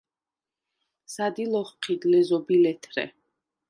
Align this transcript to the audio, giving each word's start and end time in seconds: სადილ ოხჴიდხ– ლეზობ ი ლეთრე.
სადილ 1.15 1.53
ოხჴიდხ– 1.61 2.07
ლეზობ 2.13 2.47
ი 2.57 2.63
ლეთრე. 2.67 3.05